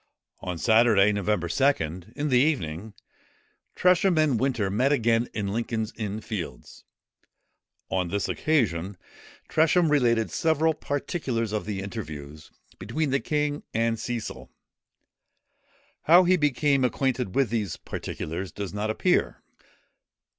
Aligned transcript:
On 0.39 0.57
Saturday, 0.57 1.11
November 1.11 1.47
2nd, 1.47 2.11
in 2.13 2.29
the 2.29 2.39
evening, 2.39 2.95
Tresham 3.75 4.17
and 4.17 4.39
Winter 4.39 4.71
met 4.71 4.91
again 4.91 5.29
in 5.31 5.49
Lincoln's 5.53 5.93
Inn 5.95 6.21
Fields. 6.21 6.83
On 7.91 8.07
this 8.07 8.27
occasion, 8.27 8.97
Tresham 9.47 9.89
related 9.91 10.31
several 10.31 10.73
particulars 10.73 11.51
of 11.51 11.65
the 11.65 11.81
interviews 11.81 12.49
between 12.79 13.11
the 13.11 13.19
king 13.19 13.61
and 13.75 13.99
Cecil. 13.99 14.49
How 16.05 16.23
he 16.23 16.35
became 16.35 16.83
acquainted 16.83 17.35
with 17.35 17.51
these 17.51 17.77
particulars 17.77 18.51
does 18.51 18.73
not 18.73 18.89
appear. 18.89 19.43